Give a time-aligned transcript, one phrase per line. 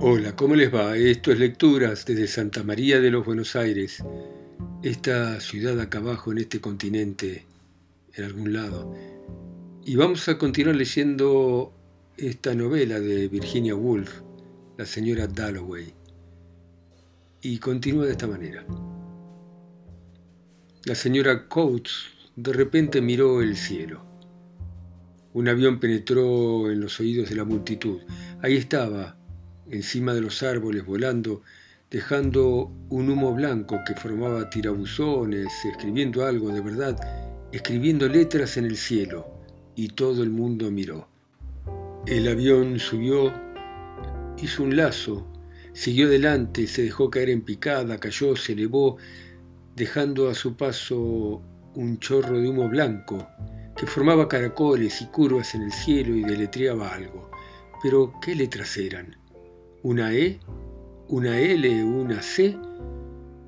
[0.00, 0.96] Hola, ¿cómo les va?
[0.96, 4.04] Esto es Lecturas desde Santa María de los Buenos Aires,
[4.80, 7.46] esta ciudad acá abajo en este continente,
[8.14, 8.94] en algún lado.
[9.84, 11.72] Y vamos a continuar leyendo
[12.16, 14.20] esta novela de Virginia Woolf,
[14.76, 15.92] La señora Dalloway.
[17.42, 18.64] Y continúa de esta manera.
[20.84, 22.04] La señora Coates
[22.36, 24.04] de repente miró el cielo.
[25.32, 27.98] Un avión penetró en los oídos de la multitud.
[28.40, 29.17] Ahí estaba,
[29.70, 31.42] encima de los árboles volando,
[31.90, 36.96] dejando un humo blanco que formaba tirabuzones, escribiendo algo de verdad,
[37.52, 39.26] escribiendo letras en el cielo,
[39.74, 41.08] y todo el mundo miró.
[42.06, 43.32] El avión subió,
[44.42, 45.26] hizo un lazo,
[45.72, 48.96] siguió adelante, se dejó caer en picada, cayó, se elevó,
[49.76, 51.42] dejando a su paso
[51.74, 53.28] un chorro de humo blanco
[53.76, 57.30] que formaba caracoles y curvas en el cielo y deletreaba algo.
[57.80, 59.17] Pero, ¿qué letras eran?
[59.82, 60.40] Una E,
[61.08, 62.56] una L, una C.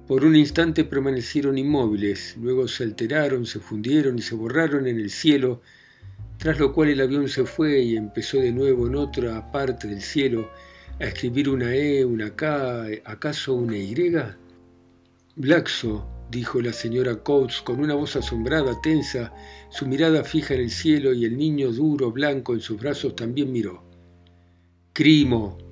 [0.07, 5.11] Por un instante permanecieron inmóviles, luego se alteraron, se fundieron y se borraron en el
[5.11, 5.61] cielo,
[6.39, 10.03] tras lo cual el avión se fue y empezó de nuevo en otra parte del
[10.03, 10.51] cielo
[10.99, 13.95] a escribir una E, una K, ¿acaso una Y?
[15.37, 19.33] Blaxo, dijo la señora Coates con una voz asombrada, tensa,
[19.71, 23.53] su mirada fija en el cielo y el niño duro, blanco en sus brazos también
[23.53, 23.83] miró.
[24.93, 25.70] Crimo,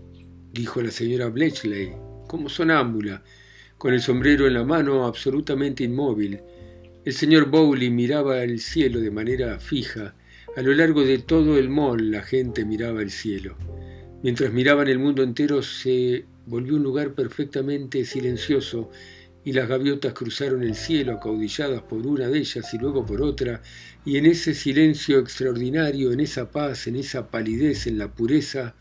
[0.52, 1.92] dijo la señora Bletchley,
[2.26, 3.22] como sonámbula,
[3.76, 6.40] con el sombrero en la mano, absolutamente inmóvil.
[7.04, 10.14] El señor Bowley miraba el cielo de manera fija.
[10.56, 13.56] A lo largo de todo el mall la gente miraba el cielo.
[14.22, 18.90] Mientras miraban el mundo entero se volvió un lugar perfectamente silencioso
[19.44, 23.62] y las gaviotas cruzaron el cielo acaudilladas por una de ellas y luego por otra,
[24.04, 28.74] y en ese silencio extraordinario, en esa paz, en esa palidez, en la pureza,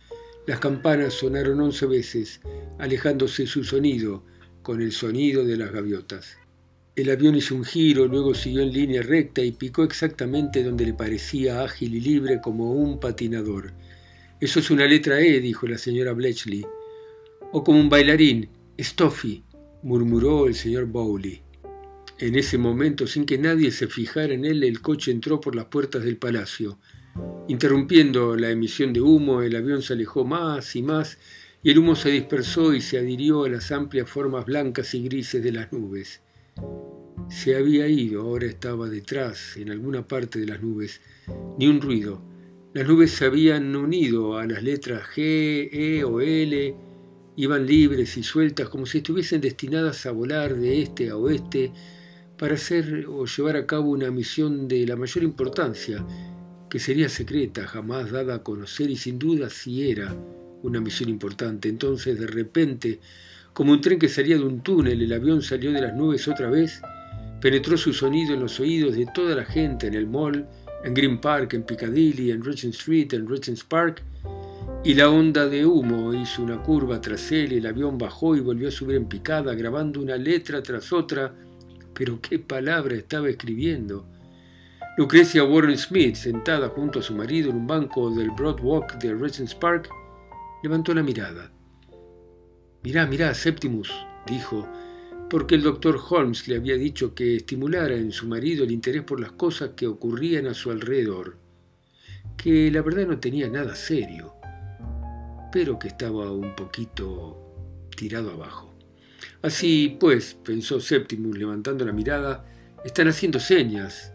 [0.48, 2.40] las campanas sonaron once veces,
[2.80, 4.23] alejándose su sonido
[4.63, 6.38] con el sonido de las gaviotas.
[6.96, 10.94] El avión hizo un giro, luego siguió en línea recta y picó exactamente donde le
[10.94, 13.74] parecía ágil y libre como un patinador.
[14.40, 16.66] Eso es una letra E, dijo la señora Bletchley.
[17.52, 19.44] O como un bailarín, Stoffy,
[19.84, 21.41] murmuró el señor Bowley.
[22.19, 25.66] En ese momento, sin que nadie se fijara en él, el coche entró por las
[25.66, 26.80] puertas del palacio.
[27.47, 31.17] Interrumpiendo la emisión de humo, el avión se alejó más y más
[31.63, 35.44] y el humo se dispersó y se adhirió a las amplias formas blancas y grises
[35.44, 36.22] de las nubes.
[37.29, 41.01] Se había ido, ahora estaba detrás, en alguna parte de las nubes.
[41.57, 42.22] Ni un ruido.
[42.73, 46.75] Las nubes se habían unido a las letras G, E o L,
[47.38, 51.72] iban libres y sueltas como si estuviesen destinadas a volar de este a oeste
[52.38, 56.06] para hacer o llevar a cabo una misión de la mayor importancia
[56.69, 60.16] que sería secreta, jamás dada a conocer y sin duda si era
[60.63, 61.69] una misión importante.
[61.69, 63.00] Entonces, de repente,
[63.53, 66.50] como un tren que salía de un túnel, el avión salió de las nubes otra
[66.50, 66.81] vez,
[67.41, 70.47] penetró su sonido en los oídos de toda la gente en el mall,
[70.83, 74.03] en Green Park, en Piccadilly, en Regent Street, en Regent's Park,
[74.83, 78.67] y la onda de humo hizo una curva tras él, el avión bajó y volvió
[78.67, 81.33] a subir en picada, grabando una letra tras otra,
[81.94, 84.07] pero qué palabra estaba escribiendo.
[84.97, 89.13] Lucrecia Warren Smith, sentada junto a su marido en un banco del Broad Walk de
[89.13, 89.90] Regent's Park,
[90.63, 91.52] levantó la mirada.
[92.81, 93.94] Mirá, mirá, Septimus,
[94.25, 94.68] dijo,
[95.30, 99.19] porque el doctor Holmes le había dicho que estimulara en su marido el interés por
[99.19, 101.38] las cosas que ocurrían a su alrededor,
[102.36, 104.34] que la verdad no tenía nada serio,
[105.52, 108.74] pero que estaba un poquito tirado abajo.
[109.44, 112.46] Así pues, pensó Septimus levantando la mirada,
[112.84, 114.13] están haciendo señas,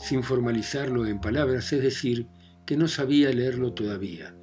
[0.00, 2.26] sin formalizarlo en palabras, es decir,
[2.66, 4.34] que no sabía leerlo todavía.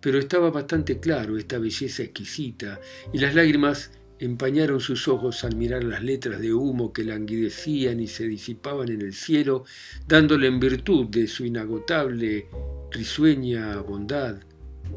[0.00, 2.80] Pero estaba bastante claro esta belleza exquisita,
[3.12, 8.06] y las lágrimas empañaron sus ojos al mirar las letras de humo que languidecían y
[8.06, 9.64] se disipaban en el cielo,
[10.06, 12.46] dándole en virtud de su inagotable,
[12.90, 14.36] risueña bondad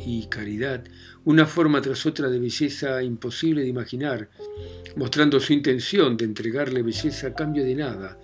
[0.06, 0.84] y caridad,
[1.26, 4.30] una forma tras otra de belleza imposible de imaginar,
[4.96, 8.20] mostrando su intención de entregarle belleza a cambio de nada,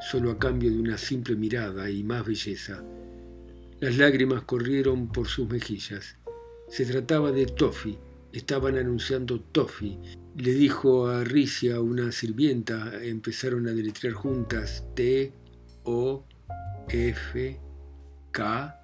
[0.00, 2.82] solo a cambio de una simple mirada y más belleza.
[3.80, 6.16] Las lágrimas corrieron por sus mejillas.
[6.68, 7.98] Se trataba de Toffy,
[8.32, 9.98] estaban anunciando Toffy.
[10.36, 15.32] Le dijo a Ricia, una sirvienta, empezaron a deletrear juntas T,
[15.84, 16.24] O,
[16.88, 17.60] F,
[18.32, 18.82] K,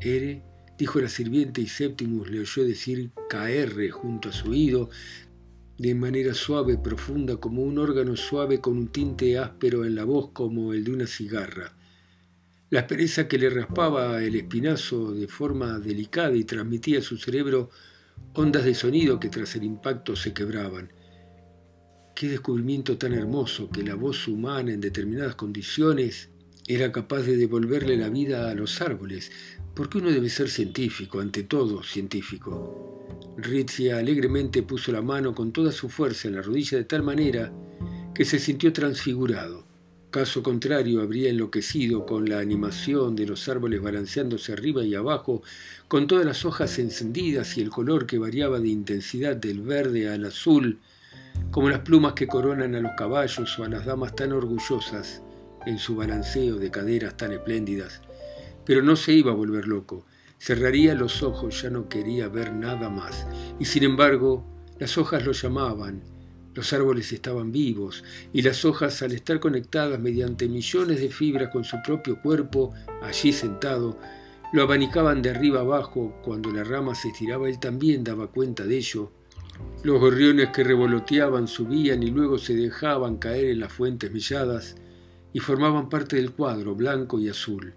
[0.00, 0.42] R.
[0.78, 4.88] Dijo la sirvienta y Septimus le oyó decir KR junto a su oído,
[5.78, 10.30] de manera suave, profunda, como un órgano suave con un tinte áspero en la voz
[10.32, 11.74] como el de una cigarra.
[12.70, 17.68] la aspereza que le raspaba el espinazo de forma delicada y transmitía a su cerebro
[18.32, 20.90] ondas de sonido que tras el impacto se quebraban.
[22.14, 26.30] Qué descubrimiento tan hermoso que la voz humana en determinadas condiciones
[26.66, 29.32] era capaz de devolverle la vida a los árboles,
[29.74, 33.06] porque uno debe ser científico, ante todo científico.
[33.36, 37.52] Ritzia alegremente puso la mano con toda su fuerza en la rodilla de tal manera
[38.14, 39.66] que se sintió transfigurado.
[40.10, 45.42] Caso contrario, habría enloquecido con la animación de los árboles balanceándose arriba y abajo,
[45.88, 50.26] con todas las hojas encendidas y el color que variaba de intensidad del verde al
[50.26, 50.78] azul,
[51.50, 55.22] como las plumas que coronan a los caballos o a las damas tan orgullosas
[55.66, 58.00] en su balanceo de caderas tan espléndidas.
[58.64, 60.06] Pero no se iba a volver loco.
[60.38, 63.26] Cerraría los ojos, ya no quería ver nada más.
[63.58, 64.44] Y sin embargo,
[64.78, 66.02] las hojas lo llamaban,
[66.54, 71.64] los árboles estaban vivos y las hojas, al estar conectadas mediante millones de fibras con
[71.64, 73.98] su propio cuerpo, allí sentado,
[74.52, 76.20] lo abanicaban de arriba abajo.
[76.22, 79.10] Cuando la rama se estiraba, él también daba cuenta de ello.
[79.82, 84.76] Los gorriones que revoloteaban subían y luego se dejaban caer en las fuentes melladas
[85.32, 87.74] y formaban parte del cuadro blanco y azul,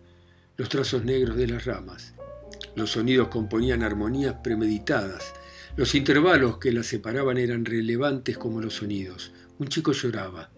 [0.57, 2.13] los trazos negros de las ramas.
[2.75, 5.33] Los sonidos componían armonías premeditadas,
[5.77, 9.33] los intervalos que las separaban eran relevantes como los sonidos.
[9.59, 10.49] Un chico lloraba.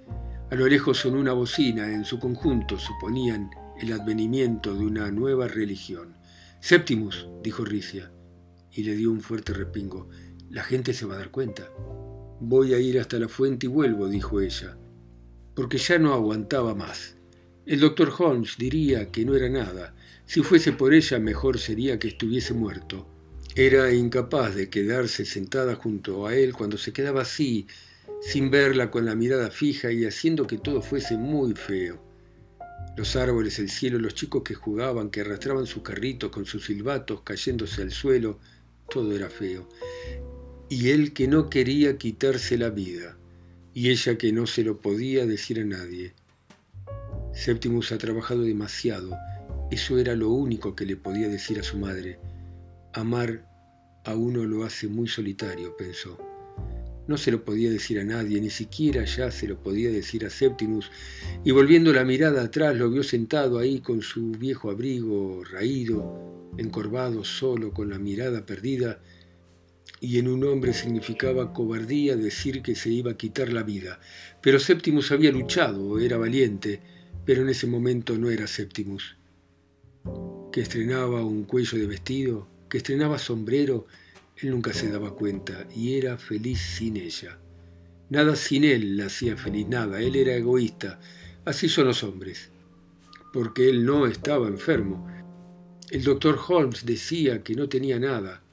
[0.52, 1.92] A lo lejos sonó una bocina.
[1.92, 3.50] En su conjunto suponían
[3.82, 6.16] el advenimiento de una nueva religión.
[6.60, 8.12] Septimus, dijo Ricia,
[8.72, 10.08] y le dio un fuerte repingo.
[10.52, 11.68] La gente se va a dar cuenta.
[12.40, 14.78] Voy a ir hasta la fuente y vuelvo, dijo ella,
[15.58, 17.16] porque ya no aguantaba más.
[17.66, 19.96] El doctor Holmes diría que no era nada.
[20.28, 23.08] Si fuese por ella, mejor sería que estuviese muerto.
[23.56, 27.66] Era incapaz de quedarse sentada junto a él cuando se quedaba así,
[28.22, 32.04] sin verla con la mirada fija y haciendo que todo fuese muy feo.
[32.96, 37.22] Los árboles, el cielo, los chicos que jugaban, que arrastraban sus carritos con sus silbatos
[37.22, 38.38] cayéndose al suelo,
[38.88, 39.68] todo era feo.
[40.70, 43.18] Y él que no quería quitarse la vida,
[43.78, 46.16] y ella que no se lo podía decir a nadie.
[47.32, 49.16] Septimus ha trabajado demasiado,
[49.70, 52.18] eso era lo único que le podía decir a su madre.
[52.92, 53.48] Amar
[54.04, 56.18] a uno lo hace muy solitario, pensó.
[57.08, 60.32] No se lo podía decir a nadie, ni siquiera ya se lo podía decir a
[60.32, 60.90] Septimus,
[61.44, 67.24] y volviendo la mirada atrás lo vio sentado ahí con su viejo abrigo raído, encorvado,
[67.24, 69.02] solo, con la mirada perdida,
[70.00, 74.00] y en un hombre significaba cobardía decir que se iba a quitar la vida.
[74.42, 76.82] Pero Septimus había luchado, era valiente,
[77.26, 79.18] pero en ese momento no era Septimus.
[80.52, 83.88] Que estrenaba un cuello de vestido, que estrenaba sombrero,
[84.38, 87.40] él nunca se daba cuenta y era feliz sin ella.
[88.10, 91.00] Nada sin él la hacía feliz, nada, él era egoísta.
[91.44, 92.50] Así son los hombres.
[93.34, 95.08] Porque él no estaba enfermo.
[95.90, 98.44] El doctor Holmes decía que no tenía nada.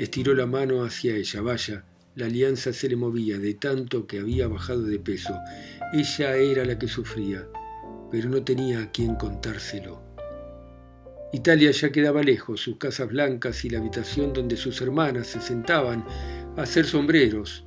[0.00, 4.48] Estiró la mano hacia ella, vaya, la alianza se le movía de tanto que había
[4.48, 5.38] bajado de peso.
[5.92, 7.46] Ella era la que sufría,
[8.10, 10.02] pero no tenía a quien contárselo.
[11.34, 16.06] Italia ya quedaba lejos, sus casas blancas y la habitación donde sus hermanas se sentaban
[16.56, 17.66] a hacer sombreros,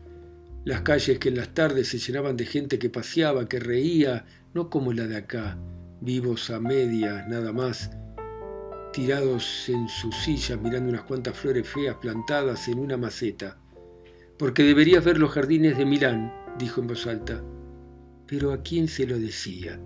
[0.65, 4.25] las calles que en las tardes se llenaban de gente que paseaba, que reía,
[4.55, 5.59] no como la de acá,
[6.01, 7.91] vivos a medias nada más,
[8.93, 13.57] tirados en sus sillas mirando unas cuantas flores feas plantadas en una maceta.
[14.37, 17.43] Porque deberías ver los jardines de Milán, dijo en voz alta.
[18.27, 19.79] Pero ¿a quién se lo decía?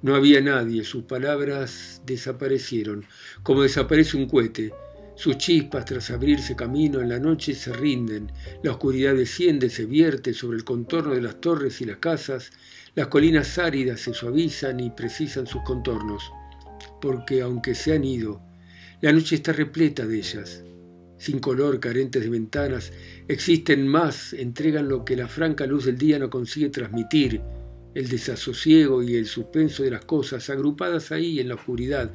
[0.00, 3.04] No había nadie, sus palabras desaparecieron,
[3.42, 4.72] como desaparece un cohete.
[5.16, 8.30] Sus chispas, tras abrirse camino en la noche, se rinden,
[8.62, 12.52] la oscuridad desciende, se vierte sobre el contorno de las torres y las casas,
[12.94, 16.30] las colinas áridas se suavizan y precisan sus contornos,
[17.00, 18.40] porque aunque se han ido,
[19.00, 20.64] la noche está repleta de ellas.
[21.18, 22.92] Sin color, carentes de ventanas,
[23.26, 27.40] existen más, entregan lo que la franca luz del día no consigue transmitir,
[27.94, 32.12] el desasosiego y el suspenso de las cosas agrupadas ahí en la oscuridad,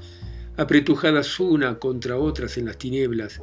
[0.55, 3.41] apretujadas una contra otras en las tinieblas,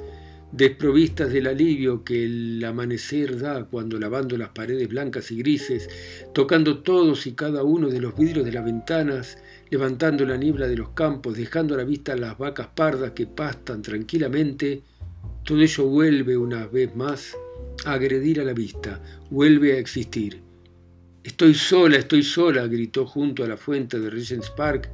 [0.53, 5.89] desprovistas del alivio que el amanecer da cuando lavando las paredes blancas y grises,
[6.33, 9.39] tocando todos y cada uno de los vidrios de las ventanas,
[9.71, 13.83] levantando la niebla de los campos, dejando a la vista las vacas pardas que pastan
[13.83, 14.83] tranquilamente,
[15.45, 17.37] todo ello vuelve una vez más
[17.85, 20.43] a agredir a la vista, vuelve a existir.
[21.23, 24.91] Estoy sola, estoy sola, gritó junto a la fuente de Regent's Park,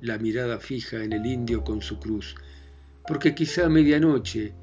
[0.00, 2.34] la mirada fija en el indio con su cruz,
[3.06, 4.54] porque quizá a medianoche,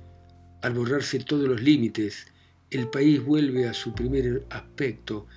[0.66, 2.26] al borrarse todos los límites,
[2.72, 5.28] el país vuelve a su primer aspecto,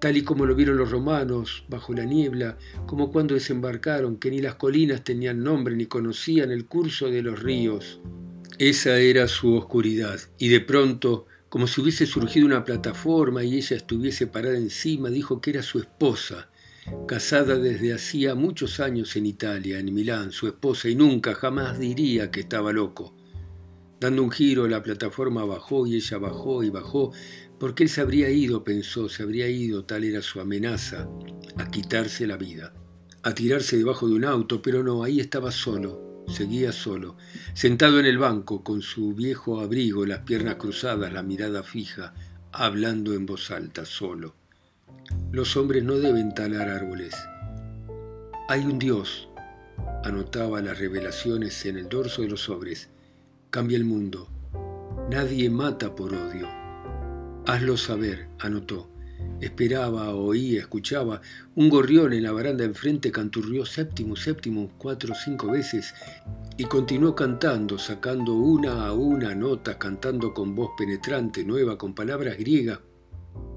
[0.00, 2.56] tal y como lo vieron los romanos, bajo la niebla,
[2.86, 7.42] como cuando desembarcaron, que ni las colinas tenían nombre ni conocían el curso de los
[7.42, 8.00] ríos.
[8.58, 13.76] Esa era su oscuridad, y de pronto, como si hubiese surgido una plataforma y ella
[13.76, 16.48] estuviese parada encima, dijo que era su esposa,
[17.06, 22.30] casada desde hacía muchos años en Italia, en Milán, su esposa, y nunca, jamás diría
[22.30, 23.19] que estaba loco.
[24.00, 27.12] Dando un giro, la plataforma bajó y ella bajó y bajó,
[27.58, 31.06] porque él se habría ido, pensó, se habría ido, tal era su amenaza,
[31.58, 32.72] a quitarse la vida,
[33.22, 37.18] a tirarse debajo de un auto, pero no, ahí estaba solo, seguía solo,
[37.52, 42.14] sentado en el banco, con su viejo abrigo, las piernas cruzadas, la mirada fija,
[42.52, 44.34] hablando en voz alta, solo.
[45.30, 47.14] Los hombres no deben talar árboles.
[48.48, 49.28] Hay un Dios,
[50.04, 52.88] anotaba las revelaciones en el dorso de los sobres.
[53.50, 54.28] Cambia el mundo.
[55.10, 56.48] Nadie mata por odio.
[57.46, 58.88] Hazlo saber, anotó.
[59.40, 61.20] Esperaba, oía, escuchaba.
[61.56, 65.92] Un gorrión en la baranda enfrente canturrió séptimo, séptimo, cuatro o cinco veces
[66.60, 72.36] y continuó cantando, sacando una a una notas, cantando con voz penetrante, nueva, con palabras
[72.36, 72.80] griegas,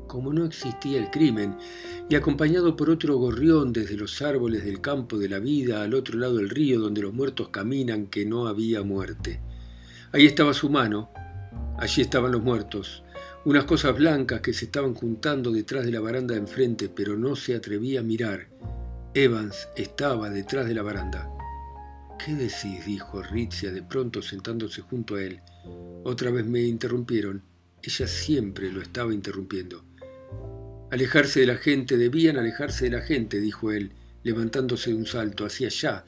[0.07, 1.57] como no existía el crimen,
[2.09, 6.17] y acompañado por otro gorrión desde los árboles del campo de la vida al otro
[6.17, 9.41] lado del río donde los muertos caminan, que no había muerte.
[10.13, 11.09] Ahí estaba su mano,
[11.79, 13.03] allí estaban los muertos,
[13.45, 17.35] unas cosas blancas que se estaban juntando detrás de la baranda de enfrente, pero no
[17.35, 18.47] se atrevía a mirar.
[19.15, 21.27] Evans estaba detrás de la baranda.
[22.23, 22.85] ¿Qué decís?
[22.85, 25.41] dijo Ritzia de pronto sentándose junto a él.
[26.03, 27.41] Otra vez me interrumpieron.
[27.81, 29.83] Ella siempre lo estaba interrumpiendo.
[30.91, 35.43] Alejarse de la gente, debían alejarse de la gente, dijo él, levantándose de un salto
[35.43, 36.05] hacia allá,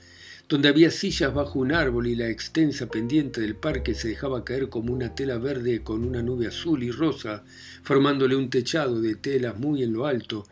[0.48, 4.70] donde había sillas bajo un árbol y la extensa pendiente del parque se dejaba caer
[4.70, 7.44] como una tela verde con una nube azul y rosa,
[7.84, 10.46] formándole un techado de telas muy en lo alto,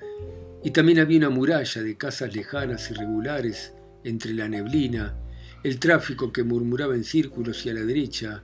[0.63, 3.73] y también había una muralla de casas lejanas y regulares
[4.03, 5.15] entre la neblina,
[5.63, 8.43] el tráfico que murmuraba en círculos y a la derecha,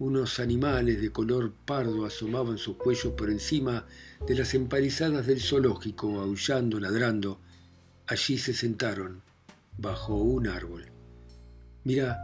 [0.00, 3.86] unos animales de color pardo asomaban sus cuellos por encima
[4.26, 7.40] de las empalizadas del zoológico, aullando, ladrando.
[8.06, 9.22] Allí se sentaron,
[9.78, 10.86] bajo un árbol.
[11.84, 12.18] Mira,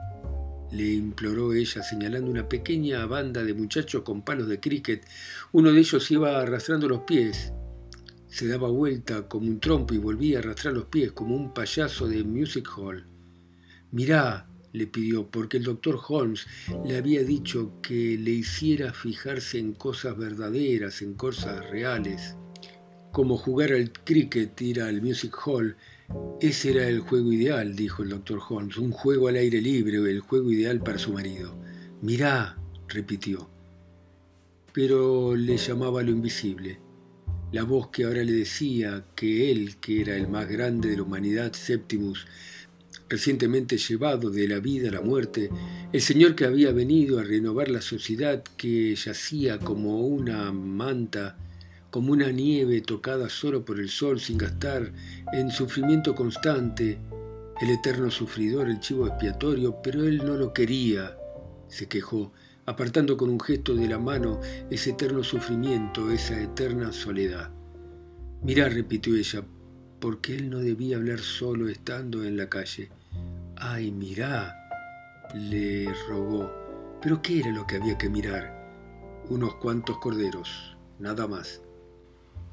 [0.73, 5.06] le imploró ella, señalando una pequeña banda de muchachos con palos de cricket.
[5.52, 7.52] Uno de ellos iba arrastrando los pies.
[8.26, 12.08] Se daba vuelta como un trompo y volvía a arrastrar los pies como un payaso
[12.08, 13.06] de music hall.
[13.92, 16.49] Mirá, le pidió, porque el doctor Holmes
[16.84, 22.34] le había dicho que le hiciera fijarse en cosas verdaderas, en cosas reales,
[23.12, 25.76] como jugar al cricket, ir al music hall,
[26.40, 30.20] ese era el juego ideal, dijo el doctor Holmes, un juego al aire libre, el
[30.20, 31.56] juego ideal para su marido.
[32.02, 32.58] Mirá,
[32.88, 33.49] repitió.
[34.73, 36.80] Pero le llamaba lo invisible.
[37.52, 41.04] La voz que ahora le decía que él, que era el más grande de la
[41.04, 42.26] humanidad, Septimus,
[43.08, 45.50] recientemente llevado de la vida a la muerte,
[45.92, 51.38] el Señor que había venido a renovar la sociedad que yacía como una manta
[51.95, 54.91] como una nieve tocada solo por el sol sin gastar,
[55.33, 56.99] en sufrimiento constante,
[57.61, 61.17] el eterno sufridor, el chivo expiatorio, pero él no lo quería,
[61.69, 62.33] se quejó,
[62.67, 67.53] apartando con un gesto de la mano ese eterno sufrimiento, esa eterna soledad.
[68.43, 69.45] Mirá, repitió ella,
[70.01, 72.91] porque él no debía hablar solo estando en la calle.
[73.55, 74.53] Ay, mirá,
[75.33, 76.51] le rogó.
[77.01, 79.23] ¿Pero qué era lo que había que mirar?
[79.31, 81.61] Unos cuantos corderos, nada más.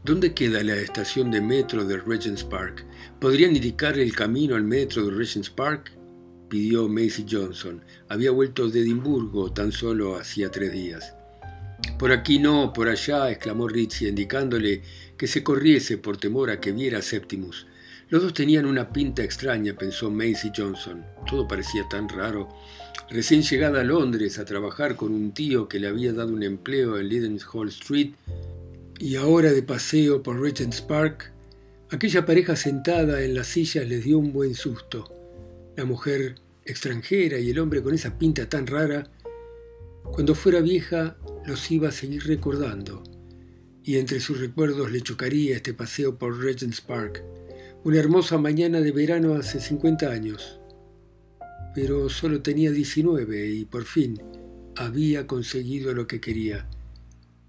[0.04, 2.84] ¿Dónde queda la estación de metro de Regent's Park?
[3.20, 5.92] ¿Podrían indicar el camino al metro de Regent's Park?
[6.50, 7.84] pidió Macy Johnson.
[8.10, 11.14] Había vuelto de Edimburgo tan solo hacía tres días.
[12.00, 14.82] Por aquí no, por allá, exclamó Ritchie, indicándole
[15.16, 17.68] que se corriese por temor a que viera a Septimus.
[18.10, 21.06] Los dos tenían una pinta extraña, pensó Macy Johnson.
[21.30, 22.50] Todo parecía tan raro.
[23.12, 26.98] Recién llegada a Londres a trabajar con un tío que le había dado un empleo
[26.98, 28.14] en Leadenhall Street,
[29.02, 31.32] y ahora de paseo por Regent's Park,
[31.90, 35.12] aquella pareja sentada en las sillas les dio un buen susto.
[35.76, 39.10] La mujer extranjera y el hombre con esa pinta tan rara,
[40.04, 41.18] cuando fuera vieja
[41.48, 43.02] los iba a seguir recordando,
[43.84, 47.24] y entre sus recuerdos le chocaría este paseo por Regent's Park,
[47.84, 50.60] una hermosa mañana de verano hace 50 años.
[51.74, 54.22] Pero solo tenía 19 y por fin
[54.76, 56.68] había conseguido lo que quería,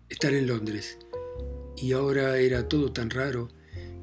[0.08, 0.96] estar en Londres
[1.76, 3.48] y ahora era todo tan raro.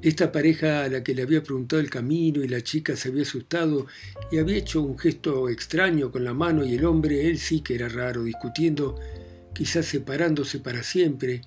[0.01, 3.23] Esta pareja a la que le había preguntado el camino y la chica se había
[3.23, 3.87] asustado
[4.31, 7.75] y había hecho un gesto extraño con la mano y el hombre, él sí que
[7.75, 8.95] era raro, discutiendo,
[9.53, 11.41] quizás separándose para siempre,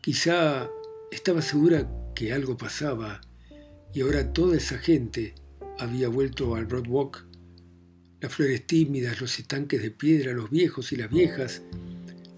[0.00, 0.70] quizá
[1.10, 3.20] Estaba segura que algo pasaba
[3.92, 5.34] y ahora toda esa gente
[5.78, 7.26] había vuelto al Broadwalk.
[8.20, 11.62] Las flores tímidas, los estanques de piedra, los viejos y las viejas,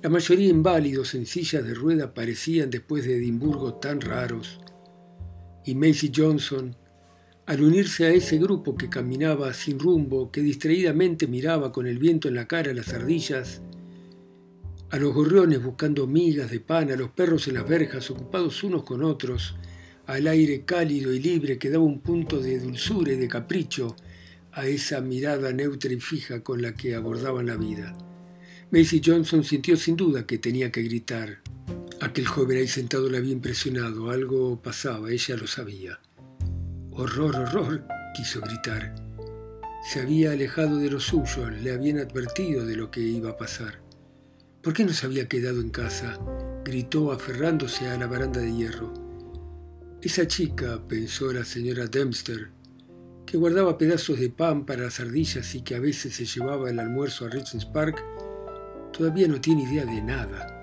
[0.03, 4.59] la mayoría inválidos en sillas de rueda parecían después de Edimburgo tan raros.
[5.65, 6.75] Y Macy Johnson,
[7.47, 12.27] al unirse a ese grupo que caminaba sin rumbo, que distraídamente miraba con el viento
[12.27, 13.63] en la cara las ardillas,
[14.91, 18.83] a los gorriones buscando migas de pan, a los perros en las verjas ocupados unos
[18.83, 19.55] con otros,
[20.07, 23.95] al aire cálido y libre que daba un punto de dulzura y de capricho
[24.51, 27.97] a esa mirada neutra y fija con la que abordaban la vida.
[28.73, 31.43] Macy Johnson sintió sin duda que tenía que gritar.
[32.01, 36.01] Aquel joven ahí sentado la había impresionado, algo pasaba, ella lo sabía.
[36.91, 37.85] Horror, horror,
[38.17, 38.95] quiso gritar.
[39.85, 43.83] Se había alejado de los suyos, le habían advertido de lo que iba a pasar.
[44.63, 46.19] ¿Por qué no se había quedado en casa?
[46.65, 48.95] gritó aferrándose a la baranda de hierro.
[50.01, 52.49] Esa chica, pensó la señora Dempster,
[53.27, 56.79] que guardaba pedazos de pan para las ardillas y que a veces se llevaba el
[56.79, 58.03] almuerzo a Richards Park,
[58.93, 60.59] todavía no tiene idea de nada.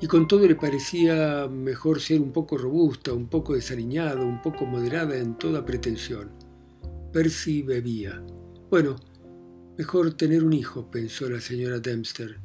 [0.00, 4.64] Y con todo le parecía mejor ser un poco robusta, un poco desaliñada, un poco
[4.64, 6.30] moderada en toda pretensión.
[7.12, 8.22] Percy bebía.
[8.70, 8.96] Bueno,
[9.76, 12.38] mejor tener un hijo, pensó la señora Dempster.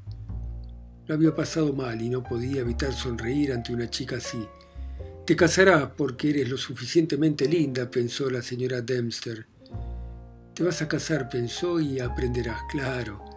[1.08, 4.46] Lo había pasado mal y no podía evitar sonreír ante una chica así.
[5.26, 9.46] Te casarás porque eres lo suficientemente linda, pensó la señora Dempster.
[10.54, 13.35] Te vas a casar, pensó, y aprenderás, claro.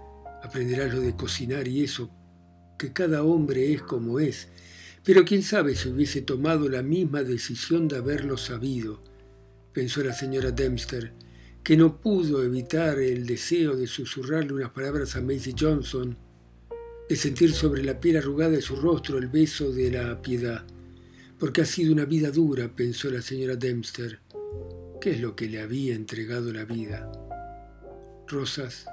[0.49, 2.11] Aprenderás lo de cocinar y eso,
[2.79, 4.49] que cada hombre es como es.
[5.05, 9.03] Pero quién sabe si hubiese tomado la misma decisión de haberlo sabido,
[9.75, 11.13] pensó la señora Dempster,
[11.63, 16.17] que no pudo evitar el deseo de susurrarle unas palabras a Maisie Johnson
[17.11, 20.65] de sentir sobre la piel arrugada de su rostro el beso de la piedad.
[21.39, 24.21] Porque ha sido una vida dura, pensó la señora Dempster.
[24.99, 27.13] ¿Qué es lo que le había entregado la vida?
[28.27, 28.87] Rosas,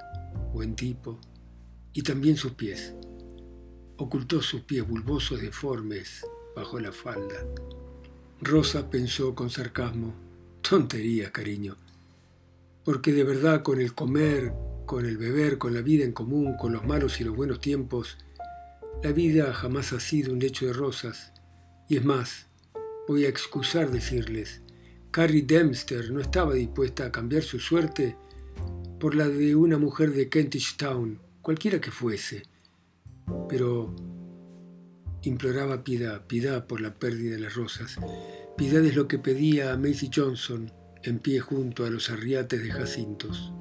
[0.52, 1.18] buen tipo,
[1.96, 2.92] y también sus pies.
[3.96, 7.36] Ocultó sus pies bulbosos deformes bajo la falda.
[8.42, 10.12] Rosa pensó con sarcasmo,
[10.60, 11.74] tontería, cariño,
[12.84, 14.52] porque de verdad con el comer,
[14.84, 18.18] con el beber, con la vida en común, con los malos y los buenos tiempos,
[19.02, 21.32] la vida jamás ha sido un lecho de rosas.
[21.88, 22.46] Y es más,
[23.08, 24.60] voy a excusar decirles,
[25.10, 28.18] Carrie Dempster no estaba dispuesta a cambiar su suerte
[29.00, 32.42] por la de una mujer de Kentish Town, cualquiera que fuese.
[33.48, 33.94] Pero
[35.22, 37.98] imploraba piedad, piedad por la pérdida de las rosas.
[38.56, 40.72] Piedad es lo que pedía a Macy Johnson
[41.04, 43.52] en pie junto a los arriates de jacintos.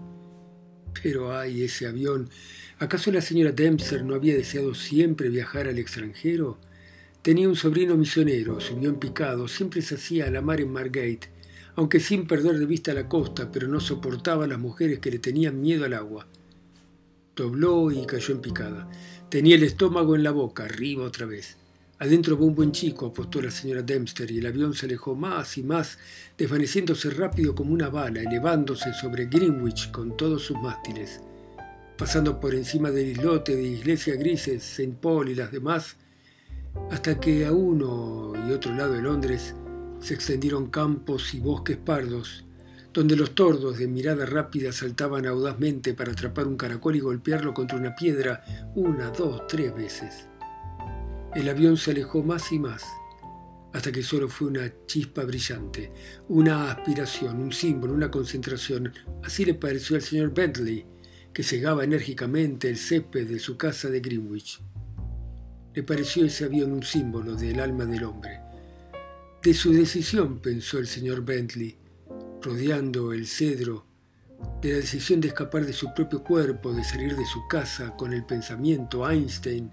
[1.03, 2.31] Pero ay, ese avión.
[2.79, 6.57] ¿Acaso la señora Dempster no había deseado siempre viajar al extranjero?
[7.21, 11.29] Tenía un sobrino misionero, subió en picado, siempre se hacía a la mar en Margate,
[11.75, 15.19] aunque sin perder de vista la costa, pero no soportaba a las mujeres que le
[15.19, 16.27] tenían miedo al agua.
[17.35, 18.89] Dobló y cayó en picada.
[19.29, 21.57] Tenía el estómago en la boca, arriba otra vez.
[21.99, 25.57] Adentro va un buen chico, apostó la señora Dempster, y el avión se alejó más
[25.57, 25.97] y más,
[26.37, 31.19] desvaneciéndose rápido como una bala, elevándose sobre Greenwich con todos sus mástiles.
[31.97, 34.95] Pasando por encima del islote de Iglesia Grises, St.
[35.01, 35.97] Paul y las demás,
[36.89, 39.55] hasta que a uno y otro lado de Londres
[39.99, 42.44] se extendieron campos y bosques pardos,
[42.95, 47.77] donde los tordos de mirada rápida saltaban audazmente para atrapar un caracol y golpearlo contra
[47.77, 50.29] una piedra una, dos, tres veces.
[51.35, 52.85] El avión se alejó más y más,
[53.73, 55.91] hasta que solo fue una chispa brillante,
[56.29, 58.93] una aspiración, un símbolo, una concentración.
[59.21, 60.85] Así le pareció al señor Bentley,
[61.33, 64.61] que cegaba enérgicamente el césped de su casa de Greenwich.
[65.73, 68.39] Le pareció ese avión un símbolo del alma del hombre.
[69.43, 71.77] De su decisión, pensó el señor Bentley,
[72.45, 73.85] rodeando el cedro,
[74.61, 78.13] de la decisión de escapar de su propio cuerpo, de salir de su casa con
[78.13, 79.71] el pensamiento Einstein,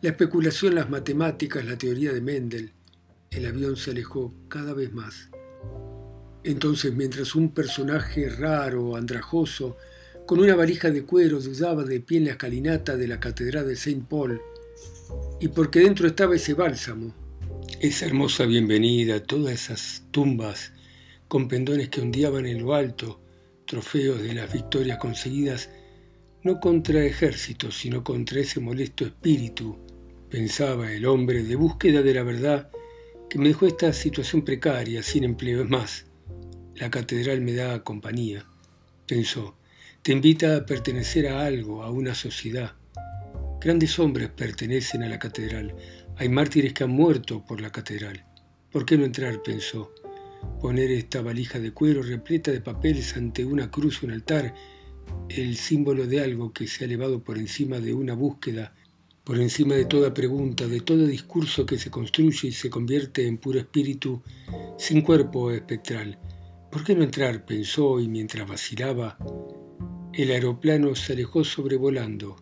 [0.00, 2.72] la especulación, las matemáticas, la teoría de Mendel.
[3.30, 5.28] El avión se alejó cada vez más.
[6.44, 9.76] Entonces, mientras un personaje raro, andrajoso,
[10.24, 13.74] con una valija de cuero, dudaba de pie en la escalinata de la catedral de
[13.74, 14.40] Saint Paul,
[15.40, 17.12] y porque dentro estaba ese bálsamo,
[17.80, 20.72] esa hermosa bienvenida, todas esas tumbas
[21.28, 23.20] con pendones que ondeaban en lo alto,
[23.66, 25.70] trofeos de las victorias conseguidas,
[26.42, 29.78] no contra ejércitos, sino contra ese molesto espíritu
[30.28, 32.70] pensaba el hombre de búsqueda de la verdad,
[33.30, 35.62] que me dejó esta situación precaria, sin empleo.
[35.62, 36.06] Es más,
[36.74, 38.46] la catedral me da compañía.
[39.06, 39.56] Pensó,
[40.02, 42.74] te invita a pertenecer a algo, a una sociedad.
[43.60, 45.74] Grandes hombres pertenecen a la catedral.
[46.16, 48.24] Hay mártires que han muerto por la catedral.
[48.70, 49.42] ¿Por qué no entrar?
[49.42, 49.92] pensó.
[50.60, 54.54] Poner esta valija de cuero repleta de papeles ante una cruz un altar,
[55.28, 58.74] el símbolo de algo que se ha elevado por encima de una búsqueda,
[59.24, 63.38] por encima de toda pregunta, de todo discurso que se construye y se convierte en
[63.38, 64.22] puro espíritu
[64.78, 66.18] sin cuerpo espectral.
[66.70, 67.44] ¿Por qué no entrar?
[67.44, 69.18] pensó y mientras vacilaba,
[70.12, 72.36] el aeroplano se alejó sobrevolando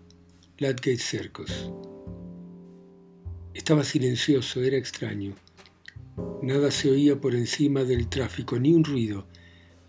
[0.58, 1.70] Ladgate Circus.
[3.52, 5.34] Estaba silencioso, era extraño.
[6.42, 9.26] Nada se oía por encima del tráfico, ni un ruido.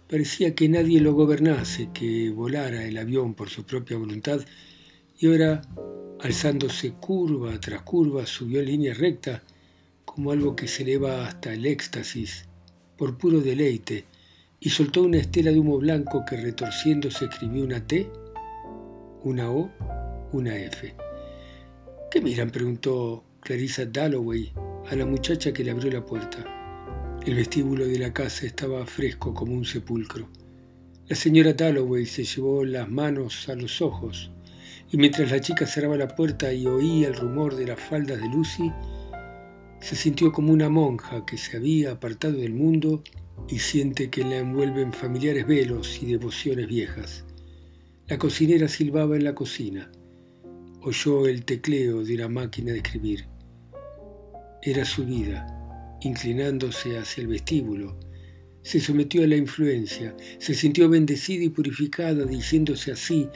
[0.10, 4.42] Parecía que nadie lo gobernase, que volara el avión por su propia voluntad,
[5.20, 5.62] y ahora,
[6.20, 9.44] alzándose curva tras curva, subió en línea recta,
[10.06, 12.46] como algo que se eleva hasta el éxtasis,
[12.98, 14.06] por puro deleite,
[14.60, 18.10] y soltó una estela de humo blanco que retorciéndose escribió una T,
[19.24, 19.70] una O,
[20.32, 20.96] una F.
[22.10, 22.50] ¿Qué miran?
[22.50, 24.52] preguntó Clarissa Dalloway
[24.90, 26.46] a la muchacha que le abrió la puerta.
[27.26, 30.30] El vestíbulo de la casa estaba fresco como un sepulcro.
[31.08, 34.32] La señora Dalloway se llevó las manos a los ojos
[34.90, 38.30] y mientras la chica cerraba la puerta y oía el rumor de las faldas de
[38.30, 38.72] Lucy,
[39.82, 43.04] se sintió como una monja que se había apartado del mundo
[43.50, 47.26] y siente que la envuelven familiares velos y devociones viejas.
[48.08, 49.92] La cocinera silbaba en la cocina.
[50.82, 53.26] Oyó el tecleo de una máquina de escribir.
[54.68, 55.48] Era su vida,
[56.02, 57.98] inclinándose hacia el vestíbulo.
[58.64, 63.30] Se sometió a la influencia, se sintió bendecida y purificada, diciéndose así,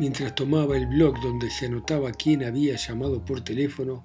[0.00, 4.04] mientras tomaba el blog donde se anotaba quién había llamado por teléfono,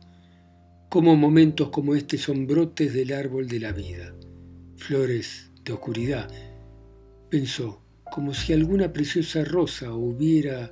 [0.88, 4.16] como momentos como este son brotes del árbol de la vida,
[4.76, 6.32] flores de oscuridad,
[7.32, 10.72] pensó, como si alguna preciosa rosa hubiera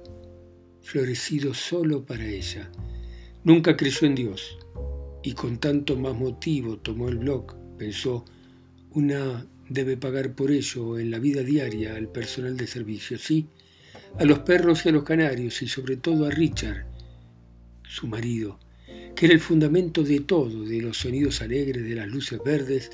[0.84, 2.72] florecido solo para ella.
[3.44, 4.60] Nunca creyó en Dios,
[5.25, 8.23] y con tanto más motivo tomó el blog, pensó,
[8.91, 13.47] una debe pagar por ello en la vida diaria al personal de servicio, sí,
[14.19, 16.85] a los perros y a los canarios y sobre todo a Richard,
[17.89, 18.59] su marido,
[19.15, 22.91] que era el fundamento de todo, de los sonidos alegres, de las luces verdes,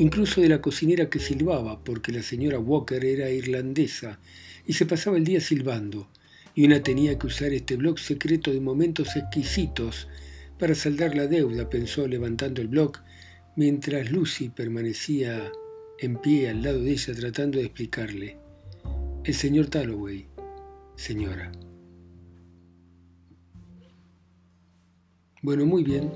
[0.00, 4.18] incluso de la cocinera que silbaba, porque la señora Walker era irlandesa
[4.66, 6.08] y se pasaba el día silbando,
[6.52, 10.08] y una tenía que usar este blog secreto de momentos exquisitos
[10.60, 13.00] para saldar la deuda, pensó levantando el bloc,
[13.56, 15.50] mientras Lucy permanecía
[15.98, 18.36] en pie al lado de ella tratando de explicarle.
[19.24, 20.26] El señor Talloway,
[20.96, 21.50] señora.
[25.40, 26.12] Bueno, muy bien.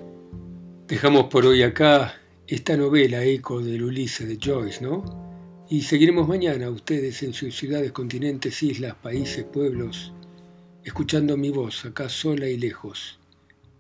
[0.89, 2.15] Dejamos por hoy acá
[2.47, 5.65] esta novela Eco del Ulises de Joyce, ¿no?
[5.71, 10.13] Y seguiremos mañana ustedes en sus ciudades, continentes, islas, países, pueblos,
[10.85, 13.19] escuchando mi voz acá sola y lejos